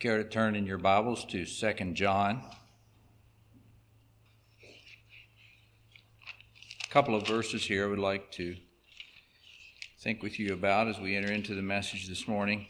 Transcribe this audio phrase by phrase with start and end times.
[0.00, 2.42] Care to turn in your Bibles to 2 John.
[6.82, 8.56] A couple of verses here I would like to
[9.98, 12.68] think with you about as we enter into the message this morning.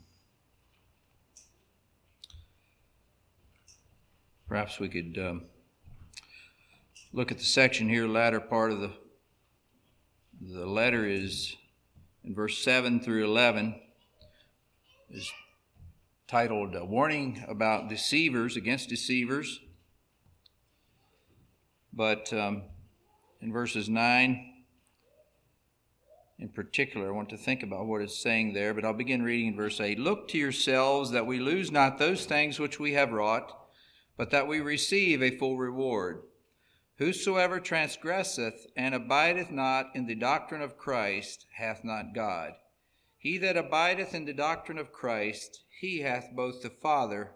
[4.47, 5.43] Perhaps we could um,
[7.11, 8.93] look at the section here, latter part of the
[10.41, 11.55] the letter is
[12.23, 13.79] in verse 7 through 11
[15.09, 15.31] is
[16.27, 19.59] titled a warning about deceivers against deceivers.
[21.93, 22.63] But um,
[23.41, 24.53] in verses 9
[26.39, 29.47] in particular i want to think about what it's saying there but i'll begin reading
[29.47, 33.11] in verse 8 look to yourselves that we lose not those things which we have
[33.11, 33.51] wrought
[34.17, 36.21] but that we receive a full reward
[36.97, 42.53] Whosoever transgresseth and abideth not in the doctrine of Christ hath not God.
[43.17, 47.35] He that abideth in the doctrine of Christ, he hath both the Father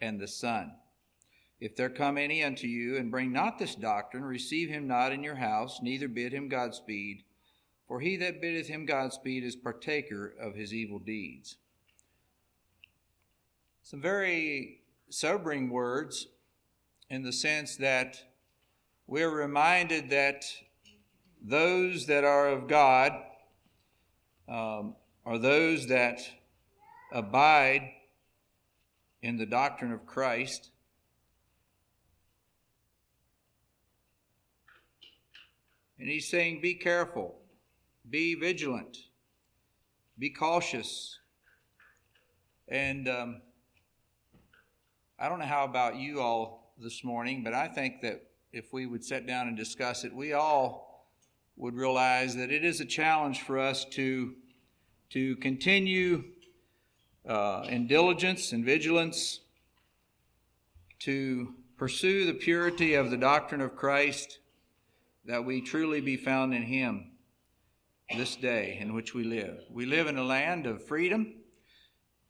[0.00, 0.72] and the Son.
[1.60, 5.22] If there come any unto you and bring not this doctrine, receive him not in
[5.22, 7.24] your house, neither bid him Godspeed.
[7.86, 11.56] For he that biddeth him Godspeed is partaker of his evil deeds.
[13.82, 16.28] Some very sobering words
[17.08, 18.29] in the sense that
[19.10, 20.44] we're reminded that
[21.42, 23.10] those that are of God
[24.48, 24.94] um,
[25.26, 26.20] are those that
[27.12, 27.90] abide
[29.20, 30.70] in the doctrine of Christ.
[35.98, 37.34] And he's saying, Be careful,
[38.08, 38.96] be vigilant,
[40.20, 41.18] be cautious.
[42.68, 43.42] And um,
[45.18, 48.86] I don't know how about you all this morning, but I think that if we
[48.86, 51.06] would sit down and discuss it, we all
[51.56, 54.34] would realize that it is a challenge for us to,
[55.10, 56.24] to continue
[57.28, 59.40] uh, in diligence and vigilance
[61.00, 64.38] to pursue the purity of the doctrine of Christ,
[65.24, 67.12] that we truly be found in Him
[68.16, 69.60] this day in which we live.
[69.70, 71.34] We live in a land of freedom,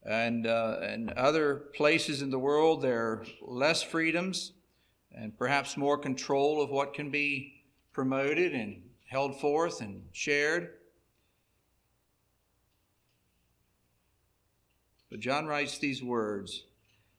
[0.05, 4.53] and uh, in other places in the world there are less freedoms
[5.15, 10.71] and perhaps more control of what can be promoted and held forth and shared.
[15.11, 16.65] But John writes these words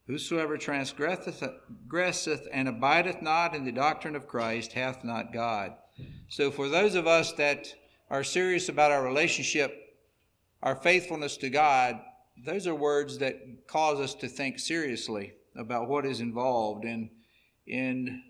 [0.08, 5.74] Whosoever transgresseth and abideth not in the doctrine of Christ hath not God.
[6.28, 7.74] So, for those of us that
[8.10, 9.98] are serious about our relationship,
[10.64, 12.02] our faithfulness to God,
[12.44, 17.10] those are words that cause us to think seriously about what is involved in
[17.72, 18.22] in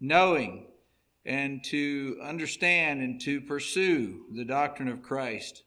[0.00, 0.68] knowing
[1.26, 5.64] and to understand and to pursue the doctrine of Christ.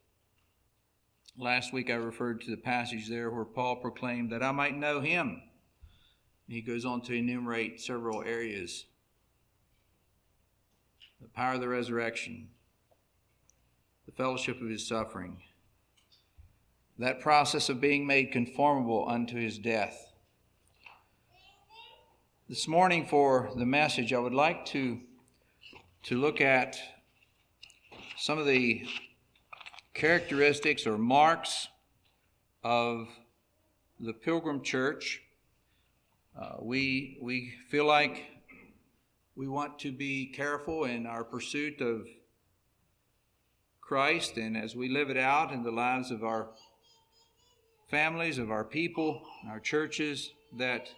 [1.37, 5.01] Last week I referred to the passage there where Paul proclaimed that I might know
[5.01, 5.41] him.
[6.47, 8.85] He goes on to enumerate several areas
[11.21, 12.47] the power of the resurrection,
[14.07, 15.37] the fellowship of his suffering,
[16.97, 20.10] that process of being made conformable unto his death
[22.51, 24.99] this morning, for the message, I would like to,
[26.03, 26.77] to look at
[28.17, 28.85] some of the
[29.93, 31.69] characteristics or marks
[32.61, 33.07] of
[34.01, 35.21] the Pilgrim Church.
[36.37, 38.25] Uh, we, we feel like
[39.37, 42.05] we want to be careful in our pursuit of
[43.79, 46.49] Christ and as we live it out in the lives of our
[47.89, 50.89] families, of our people, our churches, that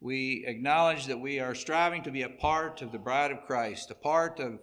[0.00, 3.90] we acknowledge that we are striving to be a part of the bride of Christ,
[3.90, 4.58] a part of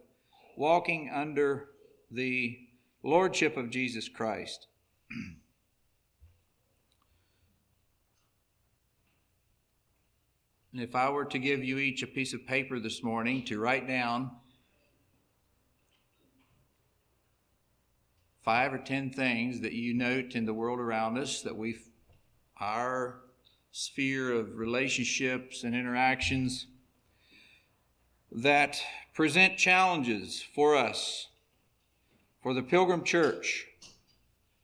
[0.58, 1.70] walking under
[2.12, 2.58] the
[3.02, 4.68] lordship of Jesus Christ.
[10.72, 13.60] and if I were to give you each a piece of paper this morning to
[13.60, 14.32] write down
[18.44, 21.78] five or ten things that you note in the world around us that we
[22.60, 23.23] our
[23.76, 26.68] sphere of relationships and interactions
[28.32, 28.80] that
[29.16, 31.30] present challenges for us,
[32.44, 33.66] for the Pilgrim Church,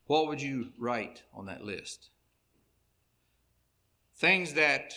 [0.05, 2.09] what would you write on that list?
[4.15, 4.93] Things that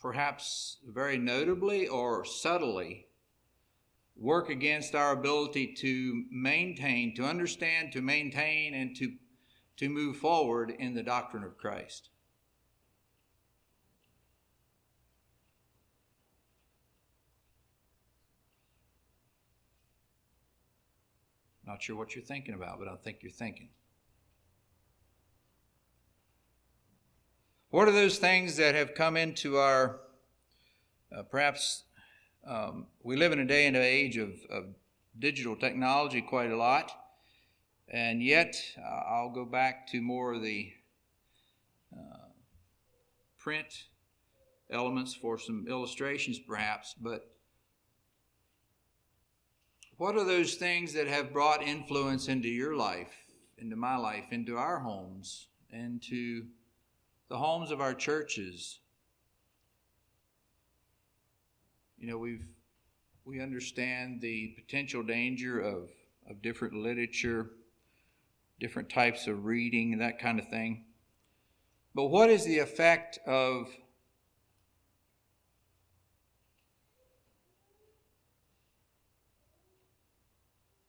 [0.00, 3.06] perhaps very notably or subtly
[4.16, 9.12] work against our ability to maintain, to understand, to maintain, and to
[9.80, 12.10] to move forward in the doctrine of Christ.
[21.66, 23.70] Not sure what you're thinking about, but I think you're thinking.
[27.70, 30.00] What are those things that have come into our,
[31.16, 31.84] uh, perhaps
[32.46, 34.64] um, we live in a day and age of, of
[35.18, 36.99] digital technology quite a lot,
[37.90, 40.72] and yet uh, I'll go back to more of the
[41.92, 42.28] uh,
[43.38, 43.84] print
[44.70, 47.30] elements for some illustrations perhaps, but
[49.96, 53.12] what are those things that have brought influence into your life,
[53.58, 56.46] into my life, into our homes, into
[57.28, 58.78] the homes of our churches?
[61.98, 62.48] You know, we've
[63.26, 65.90] we understand the potential danger of,
[66.28, 67.50] of different literature,
[68.60, 70.84] different types of reading, that kind of thing.
[71.94, 73.68] But what is the effect of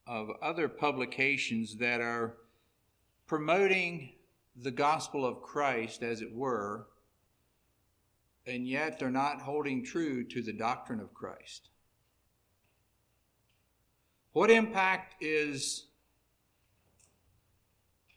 [0.06, 2.36] of other publications that are
[3.28, 4.12] promoting
[4.58, 6.88] the gospel of Christ, as it were,
[8.46, 11.70] and yet they're not holding true to the doctrine of Christ.
[14.34, 15.88] What impact is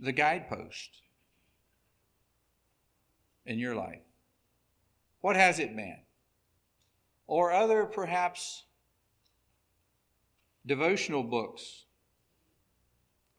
[0.05, 0.91] the guidepost
[3.47, 4.03] in your life?
[5.21, 5.99] What has it been?
[7.27, 8.65] Or other, perhaps,
[10.67, 11.85] devotional books,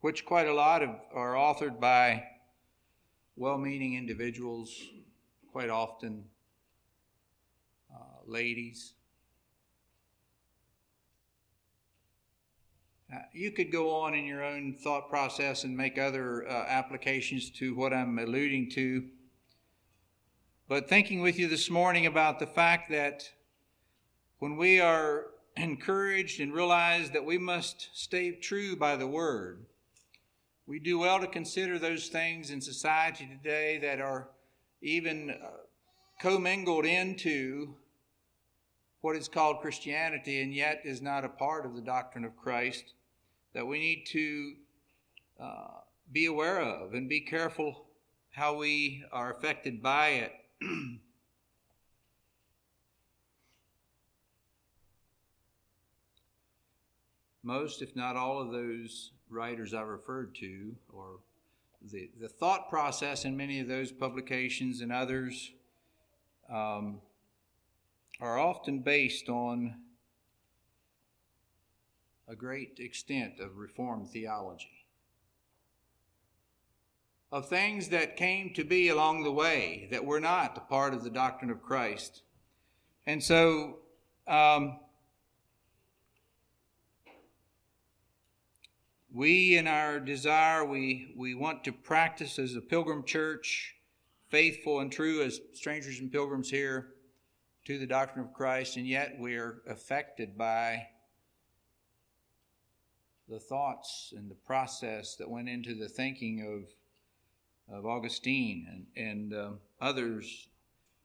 [0.01, 2.23] which quite a lot of are authored by
[3.35, 4.75] well meaning individuals,
[5.51, 6.25] quite often
[7.93, 8.93] uh, ladies.
[13.33, 17.75] You could go on in your own thought process and make other uh, applications to
[17.75, 19.05] what I'm alluding to.
[20.67, 23.29] But thinking with you this morning about the fact that
[24.39, 29.65] when we are encouraged and realize that we must stay true by the word.
[30.67, 34.29] We do well to consider those things in society today that are
[34.81, 35.49] even uh,
[36.19, 37.75] commingled into
[39.05, 42.95] what is called Christianity and yet is not a part of the doctrine of Christ
[43.53, 44.53] that we need to
[45.39, 45.81] uh,
[46.11, 47.85] be aware of and be careful
[48.31, 50.31] how we are affected by it.
[57.43, 61.19] most, if not all, of those writers I referred to, or
[61.91, 65.51] the, the thought process in many of those publications and others,
[66.51, 67.01] um,
[68.19, 69.75] are often based on
[72.27, 74.85] a great extent of Reformed theology.
[77.31, 81.03] Of things that came to be along the way that were not a part of
[81.03, 82.23] the doctrine of Christ.
[83.05, 83.79] And so,
[84.27, 84.79] um,
[89.15, 93.73] We, in our desire, we, we want to practice as a pilgrim church,
[94.27, 96.94] faithful and true as strangers and pilgrims here
[97.65, 100.87] to the doctrine of Christ, and yet we're affected by
[103.27, 106.63] the thoughts and the process that went into the thinking
[107.69, 110.47] of, of Augustine and, and um, others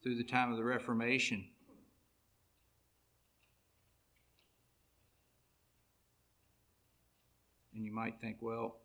[0.02, 1.46] through the time of the Reformation.
[7.74, 8.76] And you might think, well,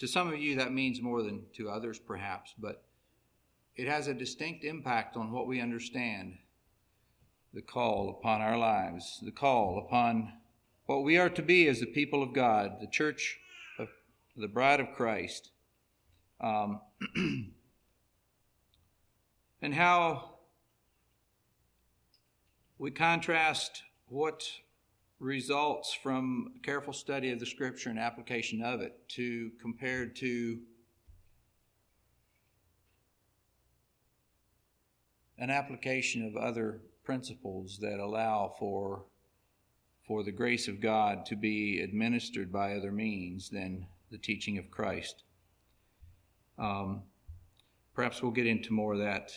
[0.00, 2.82] to some of you that means more than to others, perhaps, but
[3.76, 6.36] it has a distinct impact on what we understand
[7.54, 10.32] the call upon our lives, the call upon
[10.86, 13.38] what we are to be as the people of God, the church
[13.78, 13.88] of
[14.36, 15.50] the bride of Christ.
[16.40, 16.80] Um,
[19.62, 20.34] and how
[22.78, 24.42] we contrast what
[25.20, 30.58] results from careful study of the scripture and application of it to compared to
[35.42, 39.02] an application of other principles that allow for
[40.06, 44.70] for the grace of God to be administered by other means than the teaching of
[44.70, 45.24] Christ.
[46.58, 47.02] Um,
[47.92, 49.32] perhaps we'll get into more of that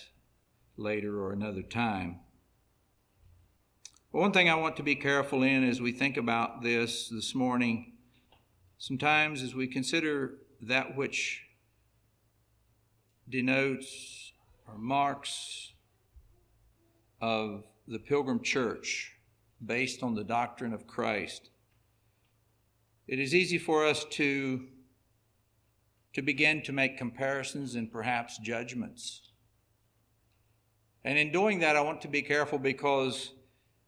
[0.78, 2.20] later or another time.
[4.12, 7.34] But one thing I want to be careful in as we think about this this
[7.34, 7.94] morning,
[8.78, 11.42] sometimes as we consider that which
[13.28, 14.34] denotes
[14.68, 15.72] or marks
[17.22, 19.14] of the Pilgrim Church
[19.66, 21.50] based on the doctrine of Christ,
[23.08, 24.66] it is easy for us to,
[26.14, 29.32] to begin to make comparisons and perhaps judgments.
[31.04, 33.32] And in doing that, I want to be careful because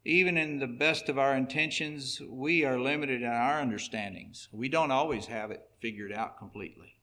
[0.05, 4.47] even in the best of our intentions, we are limited in our understandings.
[4.51, 6.93] We don't always have it figured out completely.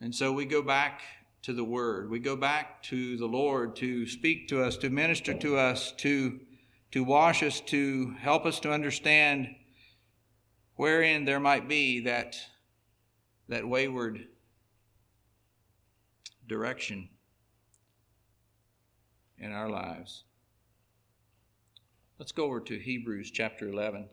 [0.00, 1.02] And so we go back
[1.42, 2.10] to the Word.
[2.10, 6.40] We go back to the Lord to speak to us, to minister to us, to,
[6.92, 9.54] to wash us, to help us to understand
[10.76, 12.36] wherein there might be that,
[13.48, 14.26] that wayward
[16.46, 17.08] direction
[19.38, 20.24] in our lives.
[22.18, 24.08] Let's go over to Hebrews chapter 11.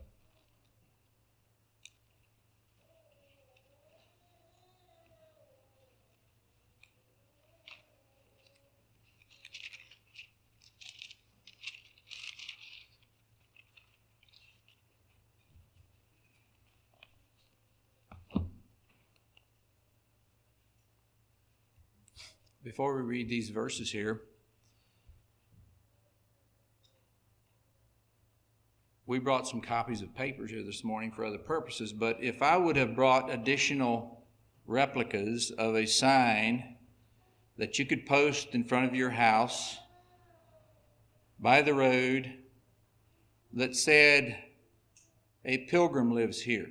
[22.68, 24.24] Before we read these verses here,
[29.06, 32.58] we brought some copies of papers here this morning for other purposes, but if I
[32.58, 34.26] would have brought additional
[34.66, 36.76] replicas of a sign
[37.58, 39.78] that you could post in front of your house
[41.40, 42.34] by the road
[43.54, 44.38] that said,
[45.46, 46.68] A pilgrim lives here.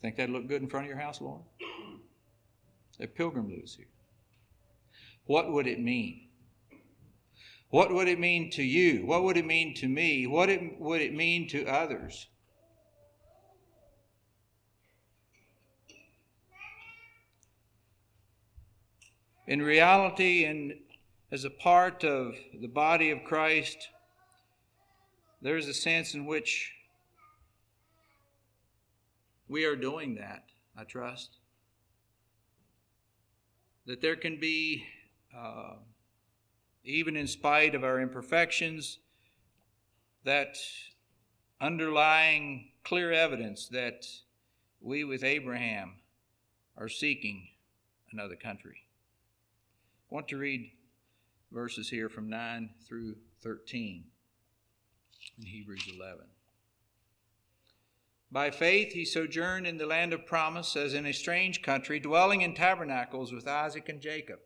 [0.00, 1.42] Think that'd look good in front of your house, Lauren?
[3.00, 3.86] A pilgrim lives here.
[5.26, 6.28] What would it mean?
[7.70, 9.06] What would it mean to you?
[9.06, 10.26] What would it mean to me?
[10.26, 12.28] What it, would it mean to others?
[19.46, 20.74] In reality, and
[21.30, 23.88] as a part of the body of Christ,
[25.40, 26.72] there is a sense in which
[29.48, 30.44] we are doing that,
[30.76, 31.38] I trust.
[33.86, 34.86] That there can be.
[35.36, 35.74] Uh,
[36.84, 38.98] even in spite of our imperfections,
[40.24, 40.56] that
[41.60, 44.06] underlying clear evidence that
[44.80, 45.94] we with Abraham
[46.76, 47.48] are seeking
[48.10, 48.78] another country.
[50.10, 50.72] I want to read
[51.52, 54.04] verses here from 9 through 13
[55.38, 56.24] in Hebrews 11.
[58.32, 62.40] By faith he sojourned in the land of promise as in a strange country, dwelling
[62.40, 64.40] in tabernacles with Isaac and Jacob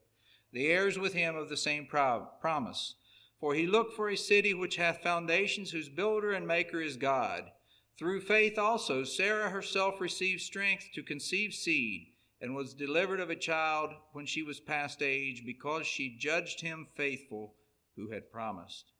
[0.56, 2.94] the heirs with him of the same promise.
[3.38, 7.50] For he looked for a city which hath foundations, whose builder and maker is God.
[7.98, 13.36] Through faith also Sarah herself received strength to conceive seed, and was delivered of a
[13.36, 17.54] child when she was past age, because she judged him faithful
[17.96, 18.92] who had promised.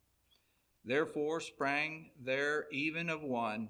[0.85, 3.69] Therefore sprang there even of one,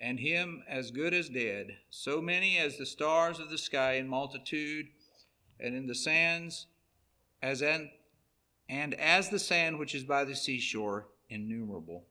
[0.00, 4.08] and him as good as dead, so many as the stars of the sky in
[4.08, 4.86] multitude,
[5.60, 6.66] and in the sands
[7.42, 7.90] as an,
[8.68, 12.04] and as the sand which is by the seashore, innumerable.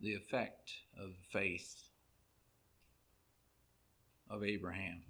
[0.00, 1.88] The effect of the faith
[4.30, 5.02] of Abraham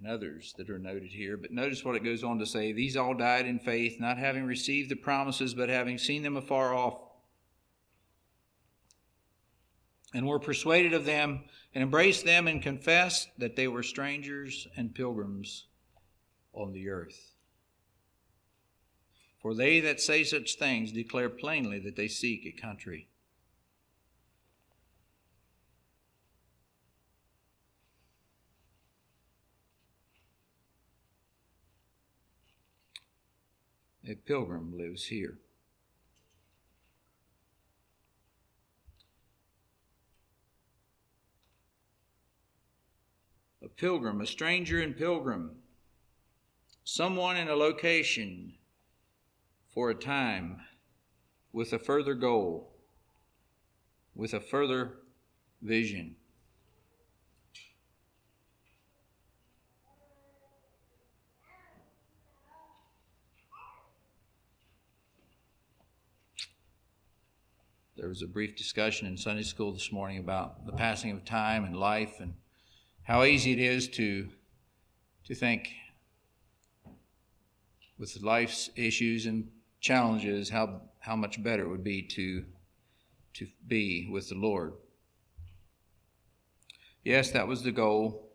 [0.00, 1.36] and others that are noted here.
[1.36, 4.44] But notice what it goes on to say These all died in faith, not having
[4.44, 7.00] received the promises, but having seen them afar off
[10.12, 14.94] and were persuaded of them and embraced them and confessed that they were strangers and
[14.94, 15.66] pilgrims
[16.52, 17.32] on the earth.
[19.40, 23.09] For they that say such things declare plainly that they seek a country.
[34.08, 35.38] A pilgrim lives here.
[43.62, 45.56] A pilgrim, a stranger and pilgrim,
[46.82, 48.54] someone in a location
[49.68, 50.60] for a time
[51.52, 52.72] with a further goal,
[54.14, 54.94] with a further
[55.60, 56.16] vision.
[68.00, 71.66] There was a brief discussion in Sunday school this morning about the passing of time
[71.66, 72.32] and life and
[73.02, 74.30] how easy it is to,
[75.26, 75.68] to think
[77.98, 82.46] with life's issues and challenges, how, how much better it would be to,
[83.34, 84.72] to be with the Lord.
[87.04, 88.30] Yes, that was the goal.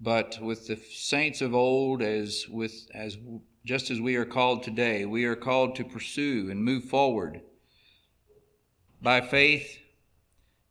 [0.00, 3.18] But with the saints of old, as with as
[3.66, 7.42] just as we are called today, we are called to pursue and move forward
[9.06, 9.78] by faith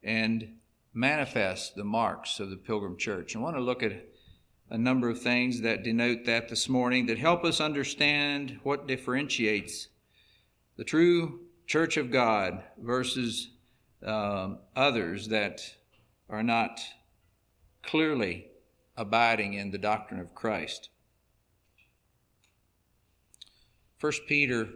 [0.03, 0.57] and
[0.93, 3.33] manifest the marks of the Pilgrim Church.
[3.33, 3.93] I want to look at
[4.69, 9.87] a number of things that denote that this morning that help us understand what differentiates
[10.75, 13.51] the true Church of God versus
[14.05, 15.61] um, others that
[16.29, 16.81] are not
[17.83, 18.47] clearly
[18.97, 20.89] abiding in the doctrine of Christ.
[23.97, 24.67] First Peter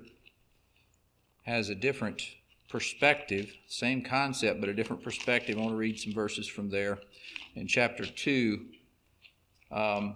[1.43, 2.21] has a different
[2.69, 5.57] perspective, same concept, but a different perspective.
[5.57, 6.99] I want to read some verses from there.
[7.55, 8.65] In chapter 2,
[9.71, 10.15] um,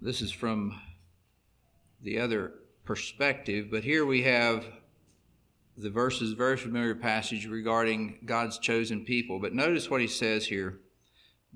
[0.00, 0.80] this is from
[2.02, 2.52] the other
[2.84, 4.64] perspective, but here we have
[5.76, 9.40] the verses, very familiar passage regarding God's chosen people.
[9.40, 10.78] But notice what he says here,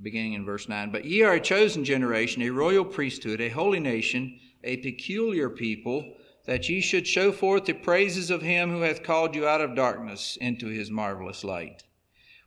[0.02, 0.90] beginning in verse 9.
[0.90, 6.14] But ye are a chosen generation, a royal priesthood, a holy nation a peculiar people,
[6.44, 9.74] that ye should show forth the praises of him who hath called you out of
[9.74, 11.82] darkness into his marvelous light,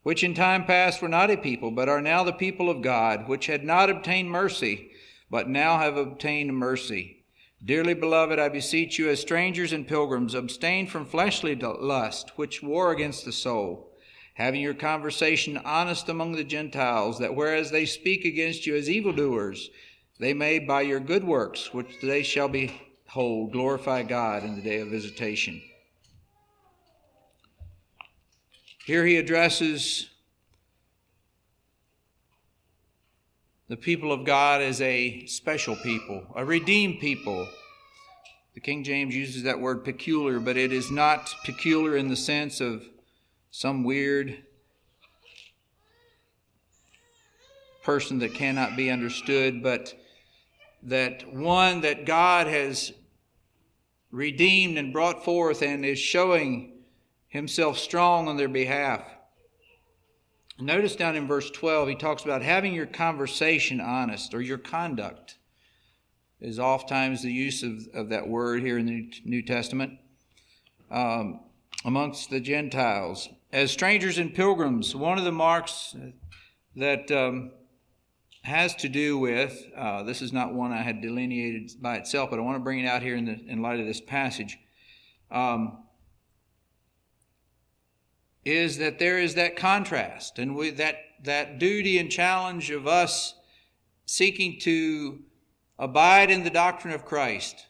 [0.04, 3.28] which in time past were not a people, but are now the people of God,
[3.28, 4.92] which had not obtained mercy,
[5.30, 7.26] but now have obtained mercy.
[7.64, 12.92] Dearly beloved, I beseech you, as strangers and pilgrims, abstain from fleshly lust, which war
[12.92, 13.92] against the soul,
[14.36, 19.70] having your conversation honest among the Gentiles, that whereas they speak against you as evildoers,
[20.20, 24.82] they may, by your good works, which they shall behold, glorify God in the day
[24.82, 25.62] of visitation.
[28.86, 30.10] Here he addresses
[33.70, 37.48] the people of God as a special people, a redeemed people.
[38.56, 42.60] The King James uses that word peculiar, but it is not peculiar in the sense
[42.60, 42.84] of
[43.52, 44.44] some weird
[47.84, 49.94] person that cannot be understood, but
[50.84, 52.94] that one that God has
[54.12, 56.74] redeemed and brought forth and is showing
[57.28, 59.04] himself strong on their behalf.
[60.60, 65.38] Notice down in verse 12, he talks about having your conversation honest or your conduct,
[66.42, 70.00] is oftentimes the use of, of that word here in the New Testament
[70.92, 71.42] um,
[71.86, 73.30] amongst the Gentiles.
[73.54, 75.96] As strangers and pilgrims, one of the marks
[76.76, 77.52] that um,
[78.42, 82.40] has to do with uh, this is not one I had delineated by itself, but
[82.40, 84.58] I want to bring it out here in, the, in light of this passage.
[85.30, 85.84] Um,
[88.46, 93.36] is that there is that contrast and with that that duty and challenge of us
[94.06, 95.20] seeking to
[95.78, 97.66] abide in the doctrine of Christ,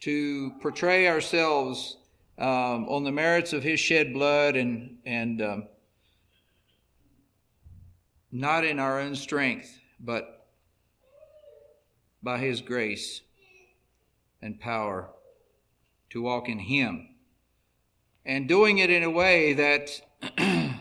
[0.00, 1.98] to portray ourselves
[2.38, 5.68] um, on the merits of His shed blood and and um,
[8.32, 10.46] not in our own strength, but
[12.22, 13.22] by His grace
[14.40, 15.08] and power
[16.10, 17.08] to walk in Him.
[18.24, 20.00] And doing it in a way that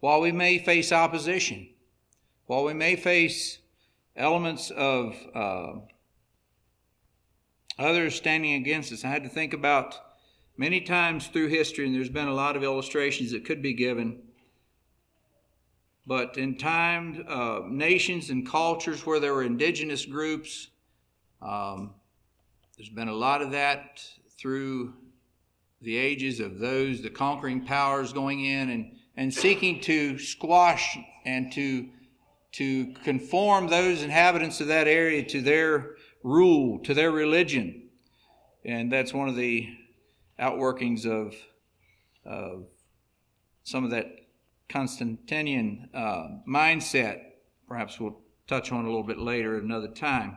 [0.00, 1.68] while we may face opposition,
[2.46, 3.58] while we may face
[4.16, 5.72] elements of uh,
[7.78, 9.96] others standing against us, I had to think about
[10.56, 14.23] many times through history, and there's been a lot of illustrations that could be given
[16.06, 20.68] but in time, uh, nations and cultures where there were indigenous groups,
[21.40, 21.94] um,
[22.76, 24.02] there's been a lot of that
[24.38, 24.92] through
[25.80, 31.52] the ages of those, the conquering powers going in and, and seeking to squash and
[31.52, 31.88] to,
[32.52, 37.88] to conform those inhabitants of that area to their rule, to their religion.
[38.64, 39.68] And that's one of the
[40.40, 41.34] outworkings of,
[42.24, 42.66] of
[43.62, 44.23] some of that
[44.74, 47.20] Constantinian uh, mindset.
[47.68, 50.36] Perhaps we'll touch on a little bit later at another time.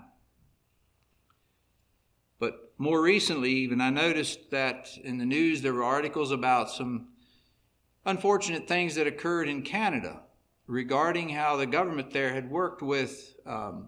[2.40, 7.08] But more recently, even, I noticed that in the news there were articles about some
[8.06, 10.22] unfortunate things that occurred in Canada
[10.68, 13.88] regarding how the government there had worked with um,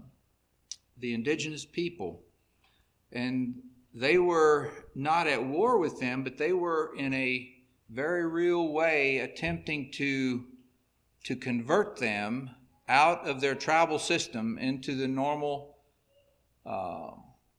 [0.97, 2.23] the indigenous people.
[3.12, 3.62] And
[3.93, 7.59] they were not at war with them, but they were in a
[7.89, 10.45] very real way attempting to,
[11.23, 12.52] to convert them
[12.88, 15.78] out of their tribal system into the normal,
[16.65, 17.12] uh,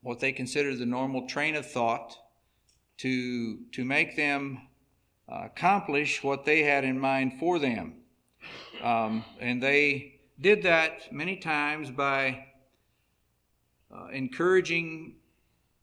[0.02, 2.16] what they consider the normal train of thought,
[2.98, 4.68] to, to make them
[5.28, 7.94] uh, accomplish what they had in mind for them.
[8.82, 12.46] Um, and they did that many times by
[13.94, 15.16] uh, encouraging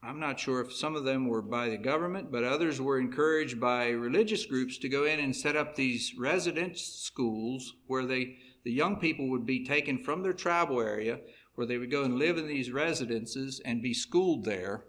[0.04, 3.60] I'm not sure if some of them were by the government, but others were encouraged
[3.60, 8.72] by religious groups to go in and set up these residence schools where they, the
[8.72, 11.20] young people would be taken from their tribal area,
[11.56, 14.86] where they would go and live in these residences and be schooled there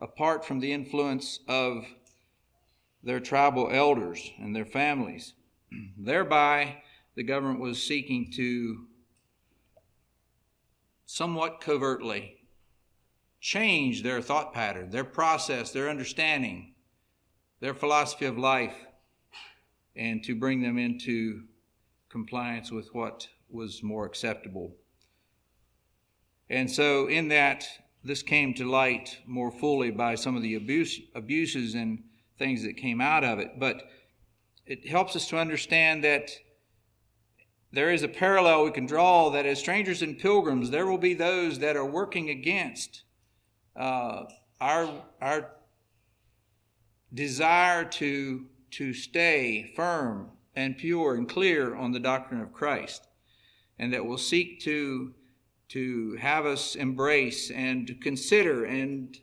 [0.00, 1.84] apart from the influence of
[3.02, 5.34] their tribal elders and their families.
[5.96, 6.82] Thereby,
[7.14, 8.86] the government was seeking to
[11.06, 12.39] somewhat covertly
[13.40, 16.74] change their thought pattern, their process, their understanding,
[17.60, 18.74] their philosophy of life,
[19.96, 21.42] and to bring them into
[22.08, 24.74] compliance with what was more acceptable.
[26.48, 27.66] And so, in that,
[28.02, 32.02] this came to light more fully by some of the abuse, abuses and
[32.38, 33.58] things that came out of it.
[33.58, 33.88] But
[34.66, 36.30] it helps us to understand that
[37.72, 41.14] there is a parallel we can draw that as strangers and pilgrims, there will be
[41.14, 43.04] those that are working against
[43.76, 44.24] uh,
[44.60, 45.50] our, our
[47.12, 53.06] desire to, to stay firm and pure and clear on the doctrine of Christ,
[53.78, 55.14] and that will seek to,
[55.68, 59.16] to have us embrace and consider and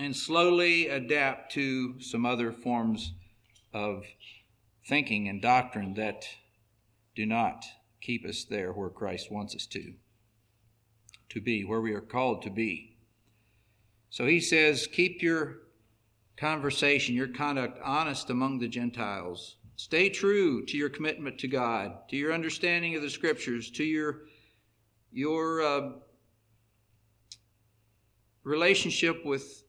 [0.00, 3.12] and slowly adapt to some other forms
[3.74, 4.02] of
[4.88, 6.24] thinking and doctrine that
[7.14, 7.66] do not
[8.00, 9.92] keep us there where Christ wants us to
[11.30, 12.96] to be, where we are called to be.
[14.10, 15.58] So he says, keep your
[16.36, 19.56] conversation, your conduct honest among the Gentiles.
[19.76, 24.22] Stay true to your commitment to God, to your understanding of the Scriptures, to your
[25.12, 25.90] your uh,
[28.44, 29.64] relationship with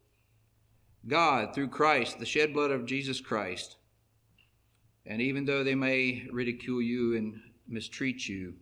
[1.07, 3.77] God through Christ, the shed blood of Jesus Christ.
[5.05, 8.53] And even though they may ridicule you and mistreat you,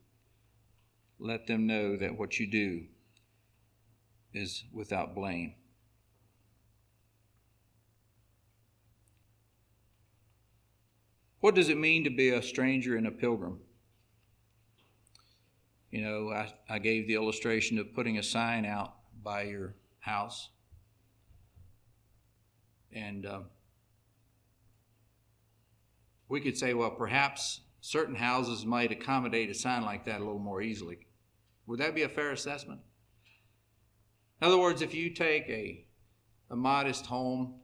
[1.19, 2.86] let them know that what you do
[4.34, 5.53] is without blame.
[11.41, 13.60] What does it mean to be a stranger and a pilgrim?
[15.89, 20.49] You know, I, I gave the illustration of putting a sign out by your house.
[22.93, 23.41] And uh,
[26.27, 30.39] we could say, well, perhaps certain houses might accommodate a sign like that a little
[30.39, 30.99] more easily.
[31.69, 32.82] Would that be a fair assessment?
[34.41, 35.86] In other words, if you take a,
[36.49, 37.60] a modest home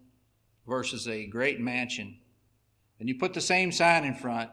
[0.67, 2.19] versus a great mansion,
[2.99, 4.51] and you put the same sign in front,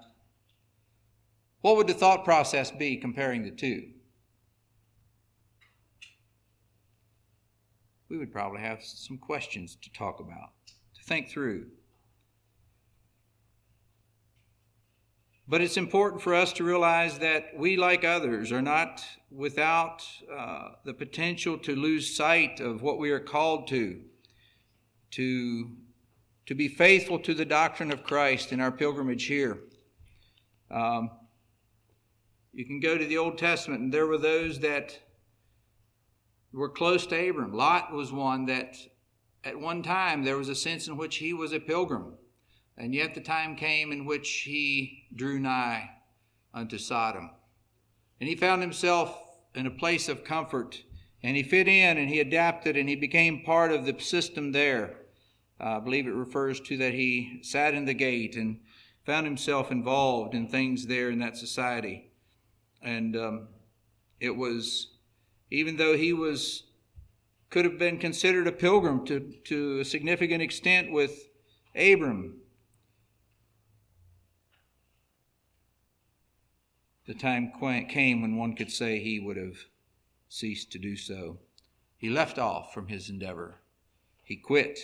[1.61, 3.89] what would the thought process be comparing the two?
[8.09, 10.53] We would probably have some questions to talk about,
[10.95, 11.67] to think through.
[15.49, 20.71] But it's important for us to realize that we, like others, are not without uh,
[20.85, 24.01] the potential to lose sight of what we are called to,
[25.13, 25.71] to,
[26.47, 29.59] to be faithful to the doctrine of Christ in our pilgrimage here.
[30.71, 31.11] Um,
[32.53, 34.99] you can go to the Old Testament, and there were those that
[36.53, 37.53] were close to Abram.
[37.53, 38.77] Lot was one that
[39.45, 42.15] at one time there was a sense in which he was a pilgrim.
[42.77, 45.91] And yet the time came in which he drew nigh
[46.55, 47.31] unto Sodom.
[48.21, 49.19] And he found himself
[49.55, 50.83] in a place of comfort,
[51.23, 54.97] and he fit in and he adapted and he became part of the system there.
[55.61, 58.59] I believe it refers to that he sat in the gate and
[59.07, 62.11] found himself involved in things there in that society.
[62.83, 63.49] And um,
[64.19, 64.89] it was,
[65.51, 66.65] even though he was,
[67.51, 71.29] could have been considered a pilgrim to, to a significant extent with
[71.77, 72.42] Abram,
[77.07, 77.53] The time
[77.89, 79.57] came when one could say he would have
[80.29, 81.39] ceased to do so.
[81.97, 83.57] He left off from his endeavor.
[84.23, 84.79] He quit.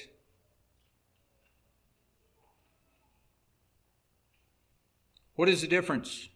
[5.36, 6.28] What is the difference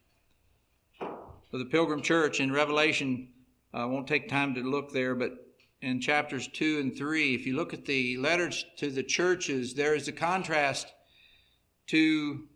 [0.99, 3.29] for the Pilgrim Church in Revelation?
[3.75, 5.33] I won't take time to look there, but
[5.81, 9.97] in chapters 2 and 3, if you look at the letters to the churches, there
[9.97, 10.93] is a contrast
[11.89, 12.47] to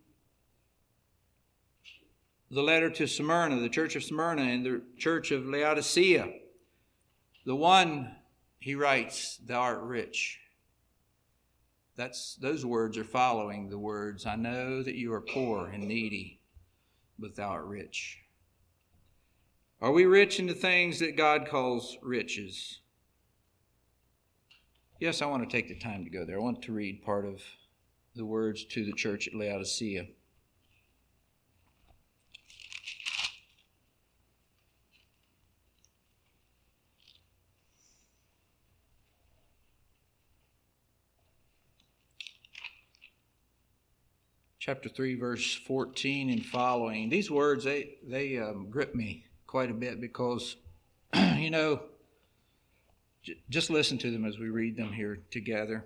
[2.49, 6.31] the letter to Smyrna, the church of Smyrna, and the church of Laodicea.
[7.45, 8.15] The one,
[8.59, 10.39] he writes, Thou art rich.
[11.95, 16.41] That's, those words are following the words, I know that you are poor and needy,
[17.17, 18.19] but thou art rich.
[19.81, 22.79] Are we rich in the things that God calls riches?
[24.99, 26.37] Yes, I want to take the time to go there.
[26.37, 27.41] I want to read part of
[28.15, 30.07] the words to the church at Laodicea.
[44.67, 49.73] Chapter 3 verse 14 and following these words they they um, grip me quite a
[49.73, 50.57] bit because
[51.37, 51.79] you know
[53.49, 55.85] just listen to them as we read them here together.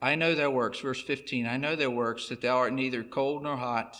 [0.00, 1.46] I know thy works, verse 15.
[1.46, 3.96] I know thy works, that thou art neither cold nor hot.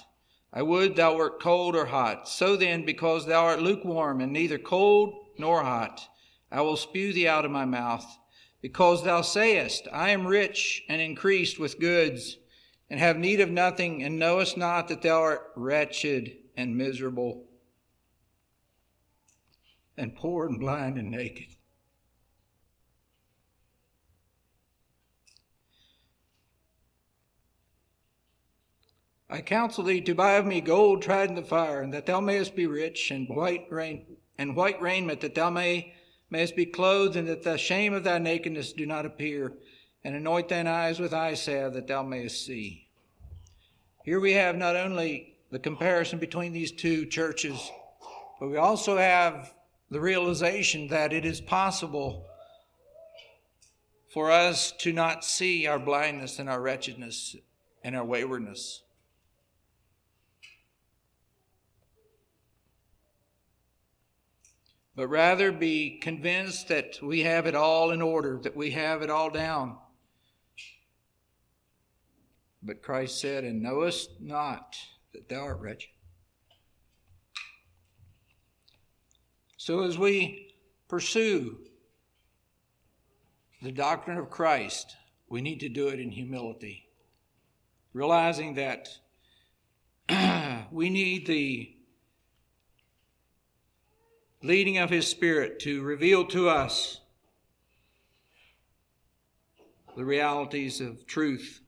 [0.53, 2.29] I would thou wert cold or hot.
[2.29, 6.07] So then, because thou art lukewarm and neither cold nor hot,
[6.51, 8.05] I will spew thee out of my mouth.
[8.62, 12.38] Because thou sayest, I am rich and increased with goods,
[12.88, 17.44] and have need of nothing, and knowest not that thou art wretched and miserable,
[19.96, 21.57] and poor and blind and naked.
[29.29, 32.20] I counsel thee to buy of me gold tried in the fire, and that thou
[32.20, 35.94] mayest be rich, and white rain and white raiment, that thou may
[36.33, 39.53] mayest be clothed, and that the shame of thy nakedness do not appear,
[40.03, 42.88] and anoint thine eyes with eye salve, that thou mayest see.
[44.03, 47.71] Here we have not only the comparison between these two churches,
[48.40, 49.53] but we also have
[49.90, 52.27] the realization that it is possible
[54.09, 57.37] for us to not see our blindness and our wretchedness
[57.85, 58.83] and our waywardness.
[64.94, 69.11] But rather be convinced that we have it all in order, that we have it
[69.11, 69.76] all down.
[72.62, 74.76] But Christ said, And knowest not
[75.12, 75.90] that thou art wretched.
[79.57, 80.55] So as we
[80.88, 81.59] pursue
[83.62, 84.96] the doctrine of Christ,
[85.28, 86.88] we need to do it in humility,
[87.92, 88.88] realizing that
[90.72, 91.76] we need the
[94.42, 97.00] leading of His Spirit to reveal to us
[99.96, 101.61] the realities of truth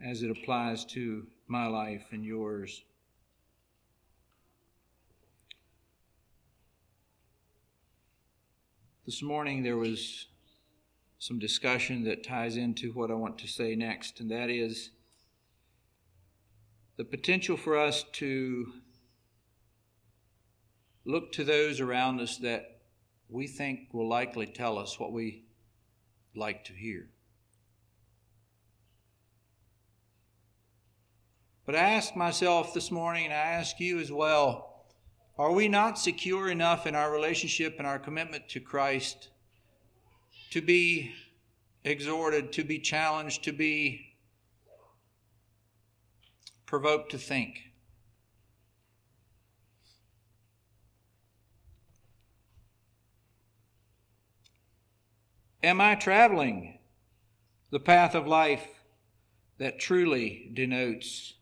[0.00, 2.82] as it applies to my life and yours.
[9.06, 10.26] This morning there was
[11.18, 14.90] some discussion that ties into what I want to say next, and that is
[16.96, 18.72] the potential for us to
[21.04, 22.80] look to those around us that
[23.28, 25.44] we think will likely tell us what we
[26.34, 27.08] like to hear.
[31.66, 34.70] But I ask myself this morning, and I ask you as well
[35.36, 39.30] are we not secure enough in our relationship and our commitment to Christ
[40.50, 41.12] to be
[41.82, 44.14] exhorted, to be challenged, to be
[46.66, 47.73] provoked to think?
[55.64, 56.76] Am I traveling
[57.70, 58.68] the path of life
[59.56, 61.36] that truly denotes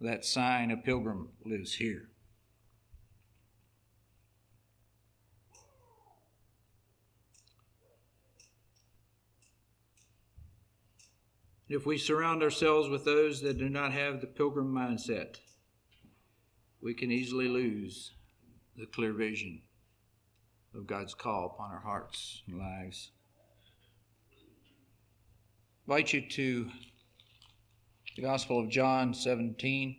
[0.00, 2.08] that sign a pilgrim lives here?
[11.68, 15.36] If we surround ourselves with those that do not have the pilgrim mindset,
[16.82, 18.14] we can easily lose
[18.76, 19.62] the clear vision
[20.74, 23.10] of God's call upon our hearts and lives.
[25.88, 26.70] I invite you to
[28.16, 29.96] the Gospel of John 17.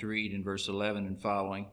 [0.00, 1.66] To read in verse 11 and following.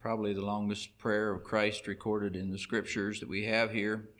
[0.00, 4.10] Probably the longest prayer of Christ recorded in the scriptures that we have here.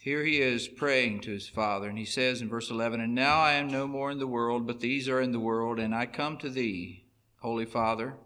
[0.00, 3.40] Here he is praying to his Father, and he says in verse 11, And now
[3.40, 6.06] I am no more in the world, but these are in the world, and I
[6.06, 7.06] come to thee,
[7.40, 8.16] Holy Father.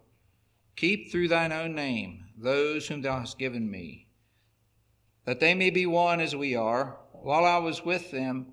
[0.77, 4.09] Keep through thine own name those whom thou hast given me,
[5.25, 8.47] that they may be one as we are while I was with them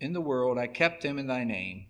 [0.00, 1.86] in the world, I kept them in thy name.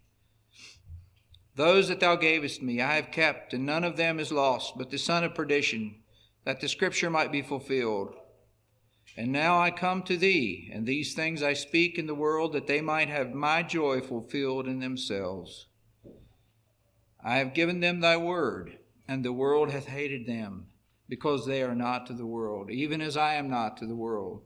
[1.55, 4.91] Those that thou gavest me I have kept, and none of them is lost, but
[4.91, 6.03] the son of perdition,
[6.45, 8.15] that the scripture might be fulfilled.
[9.17, 12.67] And now I come to thee, and these things I speak in the world, that
[12.67, 15.67] they might have my joy fulfilled in themselves.
[17.25, 18.79] I have given them thy word,
[19.09, 20.67] and the world hath hated them,
[21.09, 24.43] because they are not to the world, even as I am not to the world.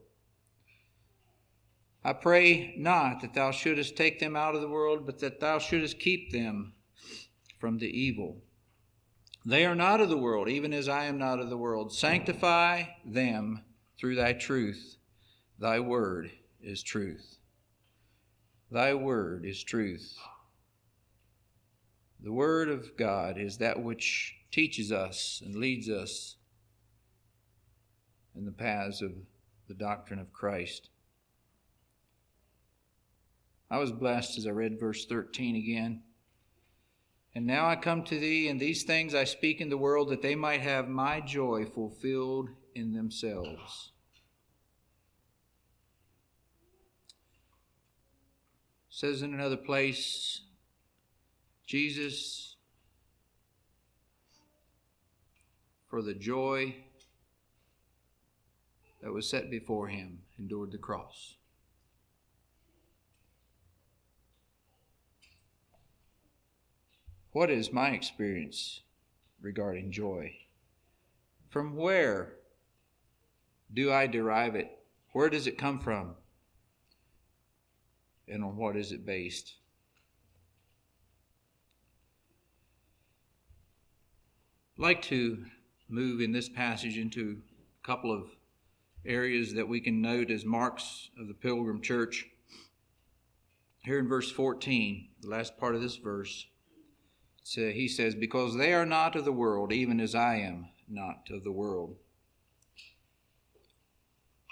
[2.03, 5.59] I pray not that thou shouldest take them out of the world, but that thou
[5.59, 6.73] shouldest keep them
[7.59, 8.41] from the evil.
[9.45, 11.93] They are not of the world, even as I am not of the world.
[11.93, 13.63] Sanctify them
[13.99, 14.97] through thy truth.
[15.59, 17.37] Thy word is truth.
[18.71, 20.17] Thy word is truth.
[22.23, 26.35] The word of God is that which teaches us and leads us
[28.35, 29.11] in the paths of
[29.67, 30.90] the doctrine of Christ.
[33.71, 36.03] I was blessed as I read verse 13 again.
[37.33, 40.21] And now I come to thee, and these things I speak in the world, that
[40.21, 43.93] they might have my joy fulfilled in themselves.
[48.89, 50.41] Says in another place,
[51.65, 52.57] Jesus,
[55.89, 56.75] for the joy
[59.01, 61.35] that was set before him, endured the cross.
[67.33, 68.81] What is my experience
[69.41, 70.35] regarding joy?
[71.49, 72.33] From where
[73.73, 74.69] do I derive it?
[75.13, 76.15] Where does it come from?
[78.27, 79.53] And on what is it based?
[84.77, 85.45] I'd like to
[85.87, 87.37] move in this passage into
[87.81, 88.27] a couple of
[89.05, 92.25] areas that we can note as marks of the Pilgrim Church.
[93.79, 96.47] Here in verse 14, the last part of this verse,
[97.43, 101.27] so he says, Because they are not of the world, even as I am not
[101.31, 101.95] of the world.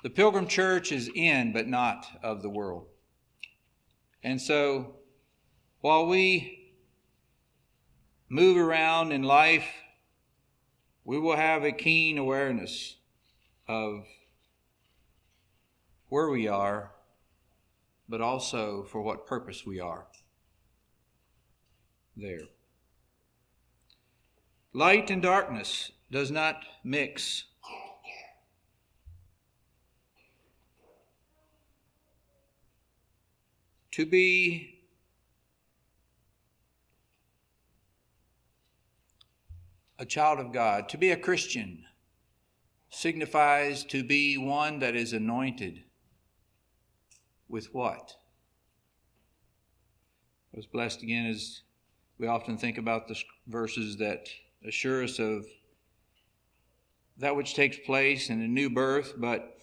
[0.04, 2.88] The Pilgrim Church is in, but not of the world.
[4.24, 4.96] And so,
[5.82, 6.74] while we
[8.30, 9.68] move around in life,
[11.04, 12.96] we will have a keen awareness
[13.68, 14.06] of
[16.08, 16.92] where we are,
[18.08, 20.08] but also for what purpose we are
[22.16, 22.40] there.
[24.74, 27.46] Light and darkness does not mix.
[33.92, 34.86] To be
[39.98, 41.86] a child of God, to be a Christian,
[42.92, 45.84] signifies to be one that is anointed
[47.50, 48.14] with what?
[50.54, 51.62] I was blessed again as
[52.20, 53.16] we often think about the
[53.48, 54.30] verses that
[54.66, 55.46] assure us of
[57.18, 59.58] that which takes place in a new birth, but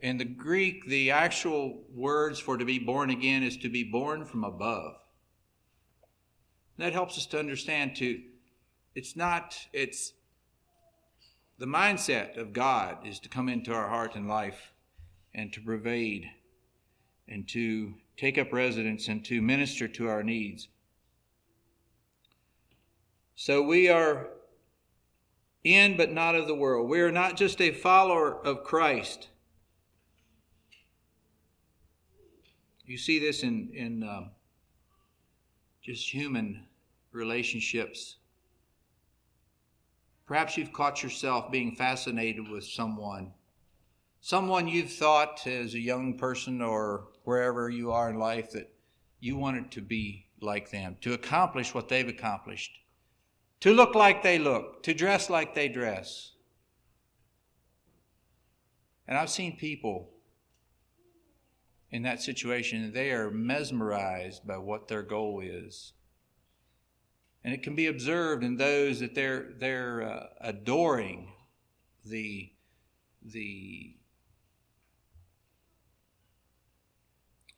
[0.00, 4.24] in the Greek, the actual words for to be born again is to be born
[4.24, 4.94] from above.
[6.78, 8.20] That helps us to understand to
[8.94, 10.12] it's not it's
[11.58, 14.72] the mindset of God is to come into our heart and life
[15.34, 16.28] and to pervade
[17.28, 20.68] and to take up residence and to minister to our needs.
[23.34, 24.28] So we are
[25.64, 26.88] in but not of the world.
[26.88, 29.28] We are not just a follower of Christ.
[32.84, 34.30] You see this in, in um,
[35.82, 36.66] just human
[37.12, 38.16] relationships.
[40.26, 43.32] Perhaps you've caught yourself being fascinated with someone.
[44.20, 48.72] Someone you've thought as a young person or wherever you are in life that
[49.20, 52.81] you wanted to be like them, to accomplish what they've accomplished
[53.62, 56.32] to look like they look, to dress like they dress.
[59.06, 60.10] And I've seen people
[61.88, 65.92] in that situation, they are mesmerized by what their goal is.
[67.44, 71.32] And it can be observed in those that they're, they're uh, adoring
[72.04, 72.50] the,
[73.24, 73.94] the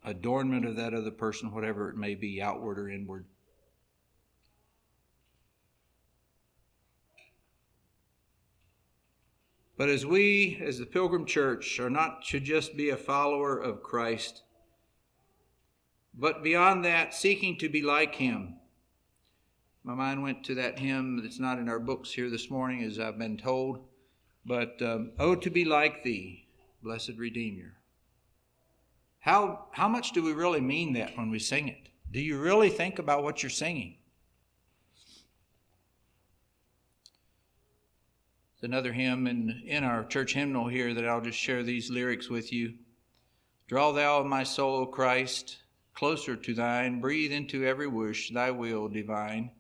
[0.05, 3.25] adornment of that other person, whatever it may be, outward or inward.
[9.77, 13.83] But as we, as the Pilgrim Church, are not to just be a follower of
[13.83, 14.43] Christ,
[16.17, 18.57] but beyond that, seeking to be like Him.
[19.83, 22.99] My mind went to that hymn that's not in our books here this morning, as
[22.99, 23.85] I've been told.
[24.47, 26.47] But, um, Oh, to be like Thee,
[26.83, 27.75] blessed Redeemer.
[29.19, 31.89] How, how much do we really mean that when we sing it?
[32.11, 33.97] Do you really think about what you're singing?
[38.65, 42.53] Another hymn in, in our church hymnal here that I'll just share these lyrics with
[42.53, 42.75] you.
[43.69, 45.59] Draw thou my soul, O Christ,
[45.95, 49.53] closer to thine, breathe into every wish thy will divine.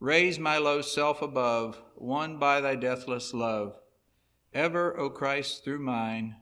[0.00, 3.78] Raise my low self above, won by thy deathless love.
[4.52, 6.36] Ever, O Christ, through mine,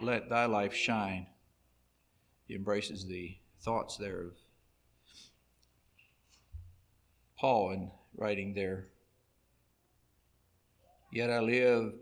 [0.00, 1.26] let thy life shine.
[2.46, 4.32] He embraces the thoughts there of
[7.38, 8.88] Paul in writing there
[11.14, 11.92] Yet I live,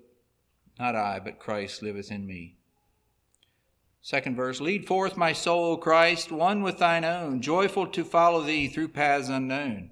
[0.78, 2.56] not I, but Christ liveth in me.
[4.00, 8.40] Second verse Lead forth my soul, O Christ, one with thine own, joyful to follow
[8.40, 9.90] thee through paths unknown.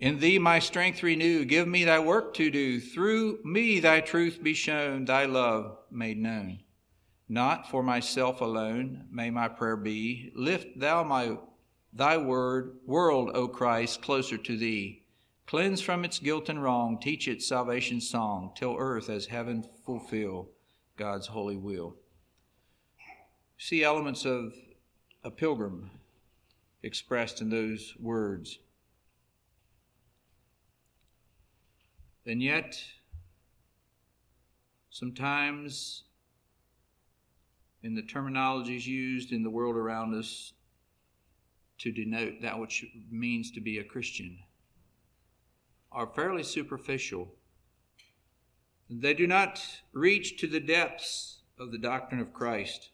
[0.00, 2.80] In thee my strength renew, give me thy work to do.
[2.80, 6.64] Through me thy truth be shown, thy love made known.
[7.28, 10.32] Not for myself alone may my prayer be.
[10.34, 11.38] Lift thou my
[11.92, 15.05] thy word, world, O Christ, closer to thee.
[15.46, 20.48] Cleanse from its guilt and wrong, teach its salvation song, till earth as heaven fulfill
[20.96, 21.94] God's holy will.
[23.56, 24.54] See elements of
[25.22, 25.90] a pilgrim
[26.82, 28.58] expressed in those words.
[32.26, 32.82] And yet,
[34.90, 36.02] sometimes
[37.84, 40.54] in the terminologies used in the world around us
[41.78, 44.38] to denote that which means to be a Christian,
[45.96, 47.32] are fairly superficial.
[48.90, 52.90] They do not reach to the depths of the doctrine of Christ.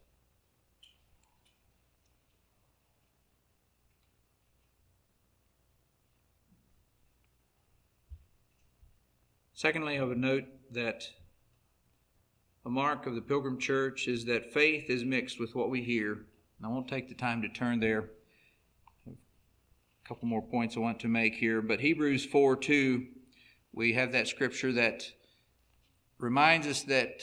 [9.53, 11.11] Secondly, I would note that
[12.65, 16.27] a mark of the Pilgrim Church is that faith is mixed with what we hear.
[16.65, 18.11] I won't take the time to turn there
[20.07, 21.63] couple more points I want to make here.
[21.63, 23.07] But Hebrews 4 2,
[23.73, 25.05] we have that scripture that
[26.19, 27.23] reminds us that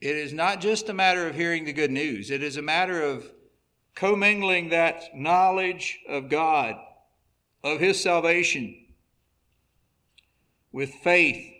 [0.00, 3.02] it is not just a matter of hearing the good news, it is a matter
[3.02, 3.30] of
[3.94, 6.76] commingling that knowledge of God,
[7.62, 8.76] of His salvation,
[10.72, 11.50] with faith.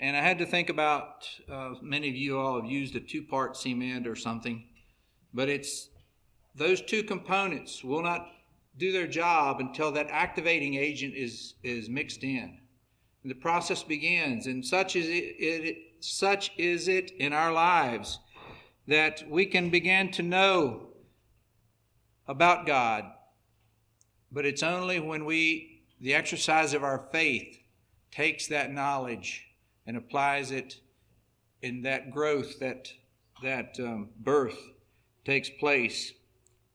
[0.00, 3.22] And I had to think about uh, many of you all have used a two
[3.22, 4.64] part cement or something,
[5.32, 5.90] but it's
[6.56, 8.26] those two components will not
[8.76, 12.58] do their job until that activating agent is, is mixed in.
[13.22, 18.18] And the process begins, and such is it, it, such is it in our lives
[18.86, 20.88] that we can begin to know
[22.26, 23.04] about God.
[24.32, 27.58] But it's only when we, the exercise of our faith,
[28.10, 29.46] takes that knowledge
[29.86, 30.80] and applies it
[31.62, 32.88] in that growth, that
[33.42, 34.58] that um, birth
[35.24, 36.12] takes place,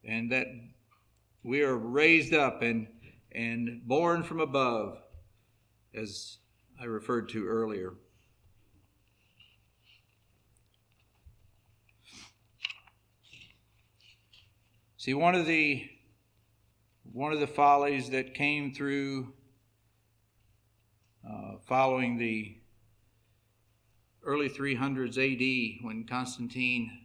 [0.04, 0.48] and that
[1.46, 2.88] we are raised up and,
[3.32, 4.98] and born from above,
[5.94, 6.38] as
[6.82, 7.94] I referred to earlier.
[14.98, 15.88] See, one of the
[17.14, 19.32] one of the follies that came through
[21.30, 22.58] uh, following the
[24.24, 27.05] early 300s AD when Constantine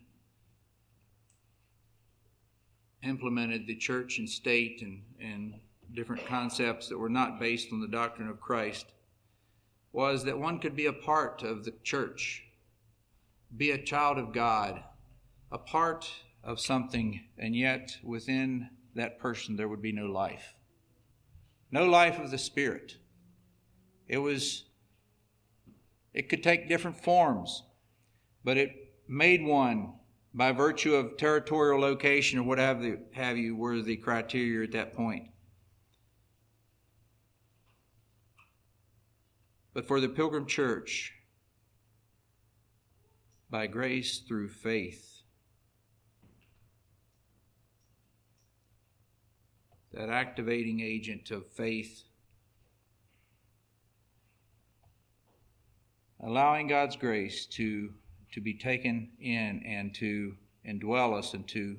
[3.03, 5.55] implemented the church and state and, and
[5.95, 8.87] different concepts that were not based on the doctrine of Christ
[9.93, 12.45] was that one could be a part of the church,
[13.57, 14.83] be a child of God,
[15.51, 16.09] a part
[16.45, 20.55] of something, and yet within that person there would be no life.
[21.73, 22.97] No life of the Spirit.
[24.07, 24.65] It was,
[26.13, 27.65] it could take different forms,
[28.45, 29.95] but it made one
[30.33, 34.73] by virtue of territorial location or what have you, have you were the criteria at
[34.73, 35.25] that point.
[39.73, 41.15] But for the Pilgrim Church,
[43.49, 45.23] by grace through faith,
[49.93, 52.05] that activating agent of faith,
[56.23, 57.93] allowing God's grace to
[58.33, 61.77] to be taken in and to indwell us and to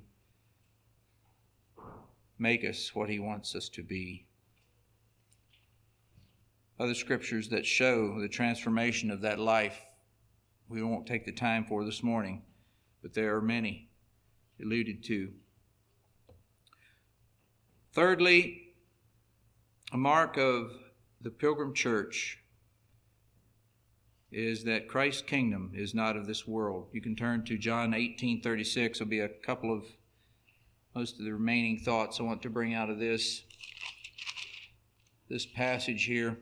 [2.37, 4.25] make us what He wants us to be.
[6.79, 9.85] Other scriptures that show the transformation of that life
[10.67, 12.41] we won't take the time for this morning,
[13.01, 13.89] but there are many
[14.61, 15.31] alluded to.
[17.93, 18.73] Thirdly,
[19.91, 20.71] a mark of
[21.19, 22.40] the Pilgrim Church
[24.31, 26.87] is that Christ's kingdom is not of this world.
[26.93, 28.99] You can turn to John 18 36.
[28.99, 29.83] There'll be a couple of
[30.95, 33.43] most of the remaining thoughts I want to bring out of this
[35.29, 36.37] this passage here.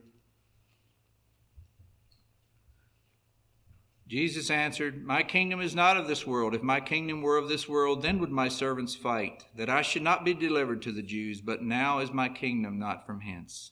[4.08, 6.56] Jesus answered, My kingdom is not of this world.
[6.56, 10.02] If my kingdom were of this world, then would my servants fight, that I should
[10.02, 13.72] not be delivered to the Jews, but now is my kingdom not from hence.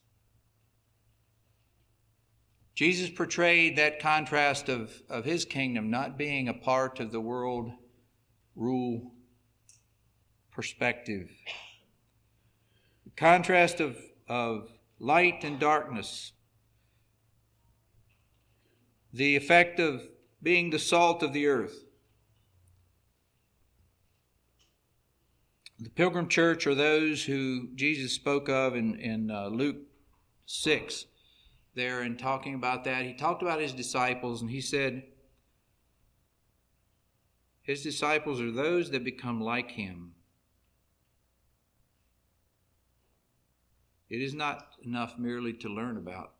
[2.78, 7.72] Jesus portrayed that contrast of, of his kingdom not being a part of the world
[8.56, 9.14] rule
[10.52, 11.28] perspective.
[13.06, 13.98] The contrast of,
[14.30, 14.70] of
[15.00, 16.34] light and darkness,
[19.12, 20.04] the effect of
[20.44, 21.84] being the salt of the earth.
[25.80, 29.78] The pilgrim church are those who Jesus spoke of in, in uh, Luke
[30.46, 31.08] 6
[31.78, 33.06] there and talking about that.
[33.06, 35.04] He talked about his disciples and he said,
[37.62, 40.14] His disciples are those that become like him.
[44.10, 46.34] It is not enough merely to learn about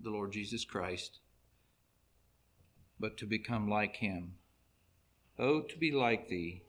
[0.00, 1.20] the Lord Jesus Christ,
[3.00, 4.34] but to become like him.
[5.38, 6.62] Oh, to be like thee.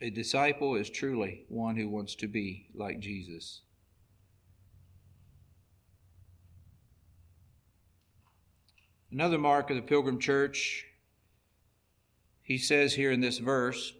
[0.00, 3.60] A disciple is truly one who wants to be like Jesus.
[9.14, 10.86] Another mark of the Pilgrim Church,
[12.42, 13.94] he says here in this verse,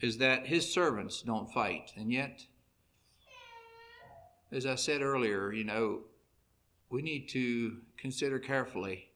[0.00, 1.92] is that his servants don't fight.
[1.94, 2.46] And yet,
[4.50, 6.00] as I said earlier, you know,
[6.90, 9.10] we need to consider carefully